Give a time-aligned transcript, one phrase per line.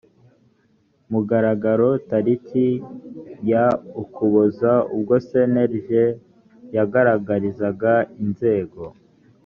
[1.11, 2.67] mugaragaro tariki
[3.49, 3.65] ya
[4.01, 5.89] ukuboza ubwo cnlg
[6.75, 7.93] yagaragarizaga
[8.23, 8.81] inzego